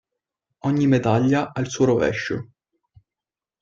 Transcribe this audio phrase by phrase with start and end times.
[0.65, 2.49] Ogni medaglia ha il suo rovescio.